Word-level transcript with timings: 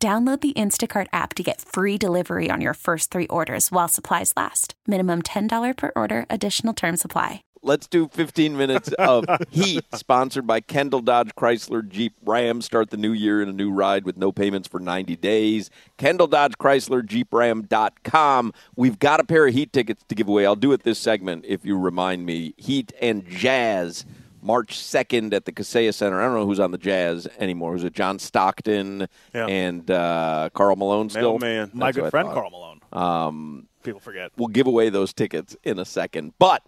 Download 0.00 0.40
the 0.40 0.52
Instacart 0.52 1.08
app 1.12 1.34
to 1.34 1.42
get 1.42 1.60
free 1.60 1.98
delivery 1.98 2.50
on 2.52 2.60
your 2.60 2.74
first 2.74 3.10
three 3.10 3.26
orders 3.26 3.72
while 3.72 3.88
supplies 3.88 4.32
last. 4.36 4.74
Minimum 4.86 5.22
$10 5.22 5.76
per 5.76 5.90
order, 5.96 6.24
additional 6.30 6.72
term 6.72 6.96
supply. 6.96 7.42
Let's 7.64 7.88
do 7.88 8.06
15 8.06 8.56
minutes 8.56 8.92
of 8.92 9.24
Heat, 9.50 9.84
sponsored 9.92 10.46
by 10.46 10.60
Kendall 10.60 11.00
Dodge 11.00 11.30
Chrysler 11.36 11.86
Jeep 11.86 12.12
Ram. 12.24 12.62
Start 12.62 12.90
the 12.90 12.96
new 12.96 13.10
year 13.10 13.42
in 13.42 13.48
a 13.48 13.52
new 13.52 13.72
ride 13.72 14.04
with 14.04 14.16
no 14.16 14.30
payments 14.30 14.68
for 14.68 14.78
90 14.78 15.16
days. 15.16 15.68
Kendall 15.96 16.28
Dodge 16.28 16.56
Chrysler 16.58 17.04
Jeep 17.04 17.34
Ram.com. 17.34 18.52
We've 18.76 19.00
got 19.00 19.18
a 19.18 19.24
pair 19.24 19.48
of 19.48 19.54
Heat 19.54 19.72
tickets 19.72 20.04
to 20.08 20.14
give 20.14 20.28
away. 20.28 20.46
I'll 20.46 20.54
do 20.54 20.70
it 20.70 20.84
this 20.84 21.00
segment 21.00 21.44
if 21.44 21.64
you 21.64 21.76
remind 21.76 22.24
me. 22.24 22.54
Heat 22.56 22.92
and 23.00 23.28
Jazz 23.28 24.06
March 24.42 24.76
2nd 24.78 25.32
at 25.34 25.44
the 25.44 25.52
Kaseya 25.52 25.92
Center. 25.94 26.20
I 26.20 26.24
don't 26.26 26.34
know 26.34 26.46
who's 26.46 26.60
on 26.60 26.70
the 26.70 26.78
Jazz 26.78 27.26
anymore. 27.38 27.72
Who's 27.72 27.84
it 27.84 27.92
John 27.94 28.18
Stockton 28.18 29.08
Yeah. 29.34 29.46
and 29.46 29.90
uh, 29.90 30.50
Karl 30.54 30.76
Malone 30.76 31.10
still? 31.10 31.38
Mailman. 31.38 31.70
My 31.74 31.86
That's 31.86 31.96
what 31.98 32.02
good 32.04 32.10
friend. 32.10 32.28
Karl 32.30 32.50
Malone. 32.50 32.80
Um, 32.92 33.68
People 33.82 34.00
forget. 34.00 34.32
we'll 34.36 34.48
give 34.48 34.66
away 34.66 34.88
those 34.88 35.12
tickets 35.12 35.56
in 35.64 35.78
a 35.78 35.84
second. 35.84 36.32
But 36.38 36.62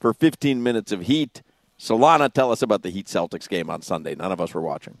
for 0.00 0.12
15 0.14 0.62
minutes 0.62 0.92
of 0.92 1.02
Heat, 1.02 1.42
Solana, 1.78 2.32
tell 2.32 2.50
us 2.52 2.62
about 2.62 2.82
the 2.82 2.90
Heat 2.90 3.06
Celtics 3.06 3.48
game 3.48 3.70
on 3.70 3.82
Sunday. 3.82 4.14
None 4.14 4.32
of 4.32 4.40
us 4.40 4.54
were 4.54 4.60
watching. 4.62 4.98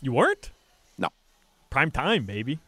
You 0.00 0.12
weren't? 0.12 0.50
No. 0.98 1.08
Prime 1.70 1.90
time, 1.90 2.24
baby. 2.26 2.58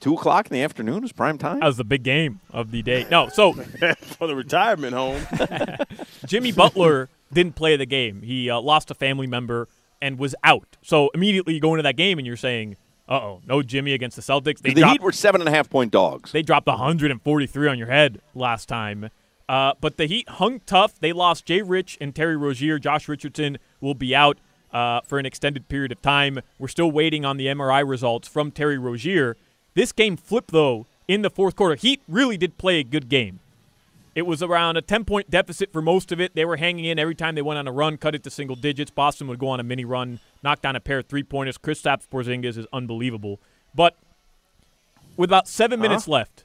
Two 0.00 0.14
o'clock 0.14 0.46
in 0.46 0.54
the 0.54 0.62
afternoon 0.62 1.04
is 1.04 1.12
prime 1.12 1.36
time. 1.38 1.60
That 1.60 1.66
was 1.66 1.76
the 1.76 1.84
big 1.84 2.02
game 2.02 2.40
of 2.50 2.70
the 2.70 2.82
day. 2.82 3.06
No, 3.10 3.28
so 3.28 3.52
For 4.02 4.26
the 4.26 4.34
retirement 4.34 4.94
home. 4.94 5.22
Jimmy 6.26 6.52
Butler 6.52 7.08
didn't 7.32 7.54
play 7.54 7.76
the 7.76 7.86
game. 7.86 8.22
He 8.22 8.48
uh, 8.48 8.60
lost 8.60 8.90
a 8.90 8.94
family 8.94 9.26
member 9.26 9.68
and 10.00 10.18
was 10.18 10.34
out. 10.42 10.76
So 10.82 11.10
immediately 11.14 11.54
you 11.54 11.60
go 11.60 11.74
into 11.74 11.82
that 11.82 11.96
game 11.96 12.18
and 12.18 12.26
you're 12.26 12.36
saying, 12.36 12.76
"Uh 13.08 13.14
oh, 13.14 13.42
no 13.46 13.62
Jimmy 13.62 13.92
against 13.92 14.16
the 14.16 14.22
Celtics." 14.22 14.60
They 14.60 14.72
the 14.72 14.80
dropped, 14.80 14.92
Heat 14.92 15.02
were 15.02 15.12
seven 15.12 15.40
and 15.42 15.48
a 15.48 15.52
half 15.52 15.68
point 15.68 15.92
dogs. 15.92 16.32
they 16.32 16.42
dropped 16.42 16.66
143 16.66 17.68
on 17.68 17.76
your 17.78 17.88
head 17.88 18.20
last 18.34 18.68
time. 18.68 19.10
Uh, 19.50 19.74
but 19.80 19.96
the 19.98 20.06
Heat 20.06 20.28
hung 20.28 20.60
tough. 20.60 20.98
They 20.98 21.12
lost 21.12 21.44
Jay 21.44 21.60
Rich 21.60 21.98
and 22.00 22.14
Terry 22.14 22.36
Rozier. 22.36 22.78
Josh 22.78 23.08
Richardson 23.08 23.58
will 23.80 23.94
be 23.94 24.14
out 24.14 24.38
uh, 24.72 25.00
for 25.02 25.18
an 25.18 25.26
extended 25.26 25.68
period 25.68 25.92
of 25.92 26.00
time. 26.00 26.40
We're 26.58 26.68
still 26.68 26.90
waiting 26.90 27.24
on 27.24 27.36
the 27.36 27.46
MRI 27.46 27.86
results 27.86 28.28
from 28.28 28.50
Terry 28.52 28.78
Rozier. 28.78 29.36
This 29.74 29.92
game 29.92 30.16
flipped, 30.16 30.50
though, 30.50 30.86
in 31.08 31.22
the 31.22 31.30
fourth 31.30 31.56
quarter. 31.56 31.74
Heat 31.74 32.02
really 32.08 32.36
did 32.36 32.58
play 32.58 32.78
a 32.78 32.84
good 32.84 33.08
game. 33.08 33.40
It 34.14 34.22
was 34.22 34.42
around 34.42 34.76
a 34.76 34.82
10 34.82 35.04
point 35.04 35.30
deficit 35.30 35.72
for 35.72 35.80
most 35.80 36.10
of 36.10 36.20
it. 36.20 36.34
They 36.34 36.44
were 36.44 36.56
hanging 36.56 36.84
in 36.84 36.98
every 36.98 37.14
time 37.14 37.34
they 37.34 37.42
went 37.42 37.58
on 37.58 37.68
a 37.68 37.72
run, 37.72 37.96
cut 37.96 38.14
it 38.14 38.24
to 38.24 38.30
single 38.30 38.56
digits. 38.56 38.90
Boston 38.90 39.28
would 39.28 39.38
go 39.38 39.48
on 39.48 39.60
a 39.60 39.62
mini 39.62 39.84
run, 39.84 40.18
knock 40.42 40.62
down 40.62 40.74
a 40.76 40.80
pair 40.80 40.98
of 40.98 41.06
three 41.06 41.22
pointers. 41.22 41.58
Kristaps 41.58 42.08
Porzingis 42.08 42.58
is 42.58 42.66
unbelievable. 42.72 43.40
But 43.74 43.96
with 45.16 45.30
about 45.30 45.46
7 45.46 45.80
minutes 45.80 46.08
left, 46.08 46.44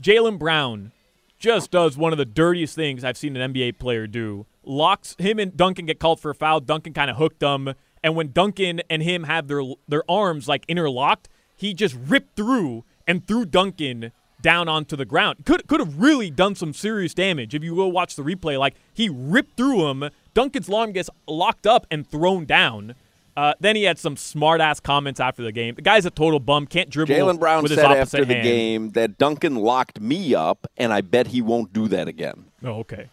Jaylen 0.00 0.38
Brown 0.38 0.92
just 1.38 1.70
does 1.70 1.96
one 1.96 2.12
of 2.12 2.18
the 2.18 2.26
dirtiest 2.26 2.74
things 2.74 3.02
I've 3.02 3.16
seen 3.16 3.36
an 3.36 3.52
NBA 3.52 3.78
player 3.78 4.06
do. 4.06 4.46
Locks 4.62 5.16
him 5.18 5.38
and 5.38 5.56
Duncan 5.56 5.86
get 5.86 5.98
called 5.98 6.20
for 6.20 6.30
a 6.30 6.34
foul. 6.34 6.60
Duncan 6.60 6.92
kind 6.92 7.10
of 7.10 7.16
hooked 7.16 7.40
them, 7.40 7.74
and 8.04 8.14
when 8.14 8.32
Duncan 8.32 8.82
and 8.90 9.02
him 9.02 9.24
have 9.24 9.48
their 9.48 9.62
their 9.88 10.08
arms 10.08 10.48
like 10.48 10.64
interlocked, 10.68 11.28
he 11.60 11.74
just 11.74 11.94
ripped 12.06 12.36
through 12.36 12.84
and 13.06 13.26
threw 13.26 13.44
Duncan 13.44 14.12
down 14.40 14.66
onto 14.66 14.96
the 14.96 15.04
ground. 15.04 15.44
Could 15.44 15.66
could 15.66 15.80
have 15.80 16.00
really 16.00 16.30
done 16.30 16.54
some 16.54 16.72
serious 16.72 17.12
damage 17.12 17.54
if 17.54 17.62
you 17.62 17.76
go 17.76 17.86
watch 17.86 18.16
the 18.16 18.22
replay. 18.22 18.58
Like 18.58 18.74
he 18.94 19.08
ripped 19.10 19.56
through 19.56 19.88
him. 19.88 20.10
Duncan's 20.32 20.70
arm 20.70 20.92
gets 20.92 21.10
locked 21.26 21.66
up 21.66 21.86
and 21.90 22.08
thrown 22.08 22.46
down. 22.46 22.94
Uh, 23.36 23.54
then 23.60 23.76
he 23.76 23.84
had 23.84 23.98
some 23.98 24.16
smart 24.16 24.60
ass 24.60 24.80
comments 24.80 25.20
after 25.20 25.42
the 25.42 25.52
game. 25.52 25.74
The 25.74 25.82
guy's 25.82 26.04
a 26.06 26.10
total 26.10 26.40
bum. 26.40 26.66
Can't 26.66 26.90
dribble. 26.90 27.14
Jaylen 27.14 27.38
Brown 27.38 27.66
said 27.68 27.78
after 27.78 28.24
the 28.24 28.34
hand. 28.34 28.44
game 28.44 28.90
that 28.90 29.18
Duncan 29.18 29.56
locked 29.56 30.00
me 30.00 30.34
up, 30.34 30.66
and 30.76 30.92
I 30.92 31.00
bet 31.00 31.28
he 31.28 31.40
won't 31.40 31.72
do 31.72 31.88
that 31.88 32.08
again. 32.08 32.46
Oh, 32.64 32.80
okay. 32.80 33.08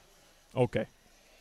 Okay. 0.56 0.88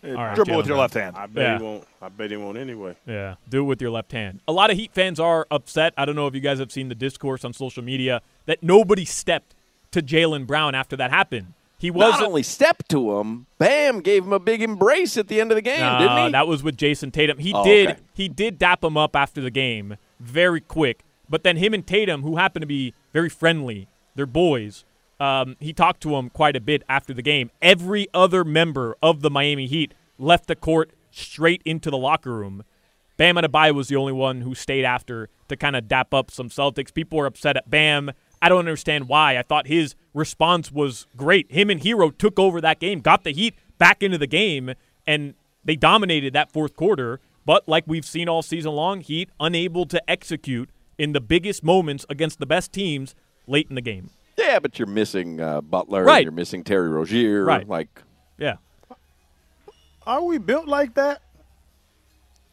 All 0.04 0.12
right, 0.14 0.34
Dribble 0.34 0.56
with 0.56 0.66
your 0.66 0.78
left 0.78 0.94
hand. 0.94 1.16
I 1.16 1.26
bet 1.26 1.42
Yeah. 1.42 1.58
he 1.58 1.64
won't. 1.64 1.84
I 2.00 2.08
bet 2.08 2.30
he 2.30 2.36
won't 2.36 2.58
anyway. 2.58 2.94
Yeah, 3.06 3.34
do 3.48 3.60
it 3.60 3.64
with 3.64 3.80
your 3.80 3.90
left 3.90 4.12
hand. 4.12 4.40
A 4.46 4.52
lot 4.52 4.70
of 4.70 4.76
Heat 4.76 4.92
fans 4.92 5.18
are 5.18 5.46
upset. 5.50 5.94
I 5.96 6.04
don't 6.04 6.14
know 6.16 6.26
if 6.26 6.34
you 6.34 6.40
guys 6.40 6.58
have 6.58 6.70
seen 6.70 6.88
the 6.88 6.94
discourse 6.94 7.44
on 7.44 7.52
social 7.52 7.82
media 7.82 8.20
that 8.46 8.62
nobody 8.62 9.04
stepped 9.04 9.54
to 9.92 10.02
Jaylen 10.02 10.46
Brown 10.46 10.74
after 10.74 10.96
that 10.96 11.10
happened. 11.10 11.54
He 11.78 11.90
was 11.90 12.12
Not 12.20 12.22
only 12.28 12.42
stepped 12.42 12.88
to 12.90 13.18
him, 13.18 13.46
Bam 13.58 14.00
gave 14.00 14.24
him 14.24 14.32
a 14.32 14.38
big 14.38 14.62
embrace 14.62 15.16
at 15.18 15.28
the 15.28 15.40
end 15.40 15.50
of 15.50 15.56
the 15.56 15.62
game, 15.62 15.98
didn't 15.98 16.24
he? 16.26 16.30
That 16.32 16.46
was 16.48 16.62
with 16.62 16.76
Jayson 16.76 17.10
Tatum. 17.12 17.38
He 17.38 17.52
Oh, 17.52 17.64
did 17.64 17.88
okay. 17.90 18.00
he 18.14 18.28
did 18.28 18.58
dap 18.58 18.82
him 18.82 18.96
up 18.96 19.14
after 19.14 19.40
the 19.42 19.50
game 19.50 19.96
very 20.20 20.60
quick. 20.60 21.00
But 21.28 21.42
then 21.42 21.56
him 21.56 21.74
and 21.74 21.86
Tatum, 21.86 22.22
who 22.22 22.36
happen 22.36 22.60
to 22.60 22.66
be 22.66 22.94
very 23.12 23.28
friendly, 23.28 23.88
they're 24.14 24.24
boys. 24.26 24.84
Um, 25.18 25.56
he 25.60 25.72
talked 25.72 26.02
to 26.02 26.14
him 26.16 26.30
quite 26.30 26.56
a 26.56 26.60
bit 26.60 26.82
after 26.88 27.14
the 27.14 27.22
game. 27.22 27.50
Every 27.62 28.08
other 28.12 28.44
member 28.44 28.96
of 29.02 29.22
the 29.22 29.30
Miami 29.30 29.66
Heat 29.66 29.94
left 30.18 30.46
the 30.46 30.56
court 30.56 30.90
straight 31.10 31.62
into 31.64 31.90
the 31.90 31.96
locker 31.96 32.32
room. 32.32 32.64
Bam 33.16 33.36
Adebayo 33.36 33.74
was 33.74 33.88
the 33.88 33.96
only 33.96 34.12
one 34.12 34.42
who 34.42 34.54
stayed 34.54 34.84
after 34.84 35.30
to 35.48 35.56
kind 35.56 35.74
of 35.74 35.88
dap 35.88 36.12
up 36.12 36.30
some 36.30 36.50
Celtics. 36.50 36.92
People 36.92 37.18
were 37.18 37.26
upset 37.26 37.56
at 37.56 37.70
Bam. 37.70 38.10
I 38.42 38.50
don't 38.50 38.58
understand 38.58 39.08
why. 39.08 39.38
I 39.38 39.42
thought 39.42 39.66
his 39.66 39.94
response 40.12 40.70
was 40.70 41.06
great. 41.16 41.50
Him 41.50 41.70
and 41.70 41.80
Herro 41.80 42.16
took 42.16 42.38
over 42.38 42.60
that 42.60 42.78
game, 42.78 43.00
got 43.00 43.24
the 43.24 43.32
Heat 43.32 43.54
back 43.78 44.02
into 44.02 44.18
the 44.18 44.26
game, 44.26 44.74
and 45.06 45.34
they 45.64 45.76
dominated 45.76 46.34
that 46.34 46.52
fourth 46.52 46.76
quarter. 46.76 47.20
But 47.46 47.66
like 47.66 47.84
we've 47.86 48.04
seen 48.04 48.28
all 48.28 48.42
season 48.42 48.72
long, 48.72 49.00
Heat 49.00 49.30
unable 49.40 49.86
to 49.86 50.10
execute 50.10 50.68
in 50.98 51.12
the 51.12 51.20
biggest 51.20 51.64
moments 51.64 52.04
against 52.10 52.38
the 52.38 52.46
best 52.46 52.72
teams 52.72 53.14
late 53.46 53.68
in 53.68 53.76
the 53.76 53.80
game. 53.80 54.10
Yeah, 54.36 54.58
but 54.58 54.78
you're 54.78 54.86
missing 54.86 55.40
uh, 55.40 55.60
Butler, 55.60 56.00
and 56.00 56.06
Right. 56.06 56.22
you're 56.22 56.32
missing 56.32 56.64
Terry 56.64 56.88
Rozier. 56.88 57.44
Right. 57.44 57.68
Like, 57.68 57.88
Yeah. 58.38 58.56
Are 60.06 60.22
we 60.22 60.38
built 60.38 60.66
like 60.66 60.94
that? 60.94 61.22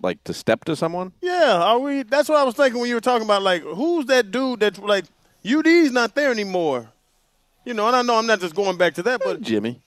like 0.02 0.22
to 0.26 0.34
step 0.34 0.66
to 0.66 0.76
someone. 0.76 1.14
Yeah. 1.22 1.54
Are 1.64 1.80
we? 1.80 2.04
That's 2.04 2.28
what 2.28 2.38
I 2.38 2.44
was 2.44 2.56
thinking 2.56 2.82
when 2.82 2.90
you 2.90 2.96
were 2.96 3.00
talking 3.02 3.24
about 3.26 3.42
like 3.42 3.62
who's 3.64 4.06
that 4.08 4.32
dude 4.32 4.60
that's 4.60 4.78
like 4.80 5.06
UD's 5.46 5.92
not 5.94 6.14
there 6.14 6.30
anymore. 6.32 6.90
You 7.64 7.74
know, 7.74 7.88
and 7.88 7.96
I 7.96 8.02
know 8.02 8.18
I'm 8.18 8.28
not 8.28 8.42
just 8.42 8.54
going 8.54 8.76
back 8.78 8.96
to 8.96 9.04
that, 9.04 9.22
but 9.24 9.40
Jimmy. 9.40 9.80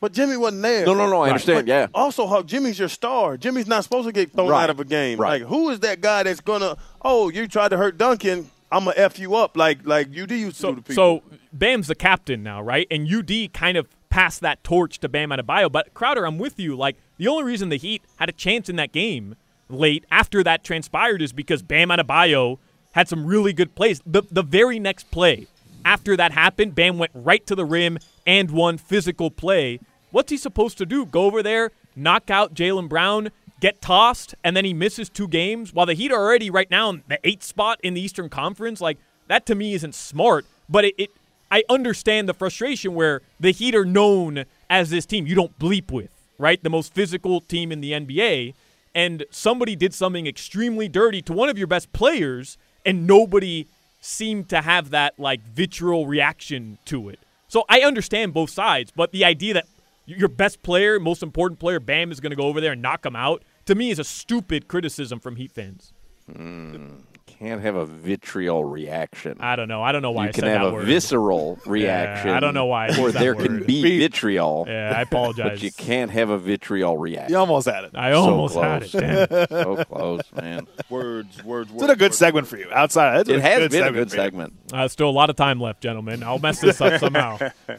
but 0.00 0.12
Jimmy 0.12 0.36
wasn't 0.36 0.62
there. 0.62 0.84
No, 0.86 0.94
no, 0.94 1.08
no. 1.08 1.22
I 1.22 1.28
understand. 1.28 1.66
But 1.66 1.72
Yeah. 1.72 1.86
Also, 1.94 2.26
how 2.26 2.42
Jimmy's 2.42 2.80
your 2.80 2.88
star. 2.88 3.36
Jimmy's 3.36 3.68
not 3.68 3.84
supposed 3.84 4.08
to 4.08 4.12
get 4.12 4.32
thrown 4.32 4.48
Right. 4.48 4.64
out 4.64 4.70
of 4.70 4.80
a 4.80 4.84
game. 4.84 5.20
Right. 5.20 5.40
Like, 5.42 5.48
who 5.48 5.70
is 5.70 5.78
that 5.80 6.00
guy 6.00 6.24
that's 6.24 6.40
gonna? 6.40 6.76
Oh, 7.02 7.28
you 7.28 7.46
tried 7.46 7.68
to 7.68 7.76
hurt 7.76 7.96
Duncan. 7.96 8.50
I'm 8.72 8.84
gonna 8.84 8.96
f 8.96 9.18
you 9.18 9.34
up 9.34 9.56
like 9.56 9.84
like 9.86 10.08
UD 10.08 10.30
used 10.32 10.56
to 10.56 10.62
So, 10.62 10.70
do 10.70 10.76
to 10.76 10.82
people. 10.82 10.94
so 10.94 11.36
Bam's 11.52 11.88
the 11.88 11.94
captain 11.94 12.42
now, 12.42 12.62
right? 12.62 12.86
And 12.90 13.12
UD 13.12 13.52
kind 13.52 13.76
of 13.76 13.88
passed 14.10 14.40
that 14.40 14.62
torch 14.64 14.98
to 15.00 15.08
Bam 15.08 15.30
Adebayo. 15.30 15.70
But 15.70 15.92
Crowder, 15.94 16.24
I'm 16.26 16.38
with 16.38 16.58
you. 16.58 16.76
Like 16.76 16.96
the 17.18 17.28
only 17.28 17.44
reason 17.44 17.68
the 17.68 17.76
Heat 17.76 18.02
had 18.16 18.28
a 18.28 18.32
chance 18.32 18.68
in 18.68 18.76
that 18.76 18.92
game 18.92 19.36
late 19.68 20.04
after 20.10 20.42
that 20.44 20.64
transpired 20.64 21.22
is 21.22 21.32
because 21.32 21.62
Bam 21.62 21.88
Adebayo 21.88 22.58
had 22.92 23.08
some 23.08 23.24
really 23.26 23.52
good 23.52 23.74
plays. 23.74 24.00
The 24.06 24.22
the 24.30 24.42
very 24.42 24.78
next 24.78 25.10
play 25.10 25.46
after 25.84 26.16
that 26.16 26.32
happened, 26.32 26.74
Bam 26.74 26.98
went 26.98 27.12
right 27.14 27.44
to 27.46 27.54
the 27.54 27.64
rim 27.64 27.98
and 28.26 28.50
won 28.50 28.78
physical 28.78 29.30
play. 29.30 29.80
What's 30.10 30.30
he 30.30 30.36
supposed 30.36 30.76
to 30.78 30.86
do? 30.86 31.06
Go 31.06 31.24
over 31.24 31.42
there, 31.42 31.70
knock 31.96 32.30
out 32.30 32.52
Jaylen 32.54 32.88
Brown, 32.88 33.30
get 33.60 33.80
tossed, 33.80 34.34
and 34.42 34.56
then 34.56 34.64
he 34.64 34.74
misses 34.74 35.08
two 35.08 35.28
games 35.28 35.72
while 35.72 35.86
the 35.86 35.94
Heat 35.94 36.12
are 36.12 36.20
already 36.20 36.50
right 36.50 36.70
now 36.70 36.90
in 36.90 37.02
the 37.08 37.18
eighth 37.24 37.42
spot 37.42 37.78
in 37.82 37.94
the 37.94 38.00
Eastern 38.00 38.28
Conference? 38.28 38.80
Like 38.80 38.98
that 39.28 39.46
to 39.46 39.54
me 39.54 39.74
isn't 39.74 39.94
smart. 39.94 40.46
But 40.68 40.86
it, 40.86 40.94
it 40.98 41.10
I 41.50 41.64
understand 41.68 42.28
the 42.28 42.34
frustration 42.34 42.94
where 42.94 43.22
the 43.38 43.50
Heat 43.50 43.74
are 43.74 43.84
known 43.84 44.44
as 44.68 44.90
this 44.90 45.06
team 45.06 45.26
you 45.26 45.34
don't 45.34 45.56
bleep 45.58 45.90
with, 45.90 46.10
right? 46.38 46.62
The 46.62 46.70
most 46.70 46.94
physical 46.94 47.40
team 47.40 47.72
in 47.72 47.80
the 47.80 47.92
NBA. 47.92 48.54
And 48.94 49.24
somebody 49.30 49.76
did 49.76 49.94
something 49.94 50.26
extremely 50.26 50.88
dirty 50.88 51.22
to 51.22 51.32
one 51.32 51.48
of 51.48 51.56
your 51.56 51.68
best 51.68 51.92
players, 51.92 52.58
and 52.84 53.06
nobody 53.06 53.66
seemed 54.00 54.48
to 54.48 54.62
have 54.62 54.90
that 54.90 55.18
like 55.18 55.42
vitriol 55.42 56.06
reaction 56.06 56.78
to 56.86 57.08
it. 57.08 57.18
So 57.48 57.64
I 57.68 57.80
understand 57.80 58.32
both 58.32 58.50
sides, 58.50 58.92
but 58.94 59.12
the 59.12 59.24
idea 59.24 59.54
that 59.54 59.66
your 60.06 60.28
best 60.28 60.62
player, 60.62 60.98
most 60.98 61.22
important 61.22 61.60
player, 61.60 61.80
Bam, 61.80 62.10
is 62.10 62.20
going 62.20 62.30
to 62.30 62.36
go 62.36 62.44
over 62.44 62.60
there 62.60 62.72
and 62.72 62.82
knock 62.82 63.04
him 63.04 63.16
out, 63.16 63.42
to 63.70 63.76
me 63.76 63.90
is 63.90 64.00
a 64.00 64.04
stupid 64.04 64.66
criticism 64.66 65.20
from 65.20 65.36
Heat 65.36 65.52
fans. 65.52 65.92
Mm, 66.28 67.02
can't 67.24 67.62
have 67.62 67.76
a 67.76 67.86
vitriol 67.86 68.64
reaction. 68.64 69.36
I 69.38 69.54
don't 69.54 69.68
know. 69.68 69.80
I 69.80 69.92
don't 69.92 70.02
know 70.02 70.10
why 70.10 70.24
you 70.24 70.30
I 70.30 70.32
can 70.32 70.44
have 70.44 70.62
a 70.62 70.72
word. 70.72 70.86
visceral 70.86 71.56
reaction. 71.64 72.30
Yeah, 72.30 72.36
I 72.36 72.40
don't 72.40 72.52
know 72.52 72.66
why. 72.66 72.88
or 72.98 73.12
there 73.12 73.36
word. 73.36 73.46
can 73.46 73.64
be 73.64 74.00
vitriol. 74.00 74.64
Yeah, 74.66 74.92
I 74.96 75.02
apologize. 75.02 75.50
but 75.50 75.62
you 75.62 75.70
can't 75.70 76.10
have 76.10 76.30
a 76.30 76.38
vitriol 76.38 76.98
reaction. 76.98 77.30
You 77.30 77.38
almost 77.38 77.68
had 77.68 77.84
it. 77.84 77.92
I 77.94 78.10
almost 78.10 78.54
so 78.54 78.62
had 78.62 78.82
it. 78.82 78.90
so 79.50 79.84
close, 79.84 80.22
man. 80.34 80.66
Words, 80.88 81.44
words. 81.44 81.70
words. 81.70 81.84
It's 81.84 81.92
a 81.92 81.96
good 81.96 82.10
words, 82.10 82.18
segment 82.18 82.48
for 82.48 82.56
you. 82.56 82.72
Outside, 82.72 83.28
it 83.28 83.40
has 83.40 83.70
been 83.70 83.86
a 83.86 83.92
good 83.92 84.10
segment. 84.10 84.52
Uh, 84.72 84.88
still 84.88 85.08
a 85.08 85.12
lot 85.12 85.30
of 85.30 85.36
time 85.36 85.60
left, 85.60 85.80
gentlemen. 85.80 86.24
I'll 86.24 86.40
mess 86.40 86.60
this 86.60 86.80
up 86.80 86.98
somehow. 86.98 87.38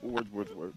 words, 0.00 0.30
words, 0.30 0.54
words. 0.54 0.76